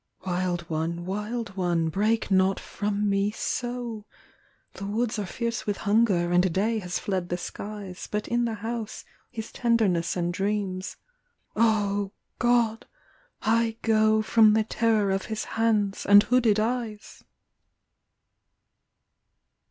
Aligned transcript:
"Wild 0.25 0.61
one, 0.67 1.05
wild 1.05 1.55
one, 1.55 1.89
break 1.89 2.31
not 2.31 2.59
from 2.59 3.07
me 3.07 3.29
so! 3.29 4.07
The 4.73 4.87
woods 4.87 5.19
are 5.19 5.27
fierce 5.27 5.67
with 5.67 5.77
hunger, 5.77 6.31
and 6.31 6.51
day 6.51 6.79
has 6.79 6.97
fled 6.97 7.29
the 7.29 7.37
skies. 7.37 8.07
But 8.09 8.27
in 8.27 8.45
the 8.45 8.55
house 8.55 9.05
is 9.31 9.51
tenderness 9.51 10.17
and 10.17 10.33
dreams."" 10.33 10.97
O, 11.55 12.13
God, 12.39 12.87
I 13.43 13.77
go 13.83 14.23
From 14.23 14.53
the 14.53 14.63
terror 14.63 15.11
of 15.11 15.25
his 15.25 15.43
hands 15.53 16.07
and 16.07 16.23
hooded 16.23 16.59
eyes 16.59 17.23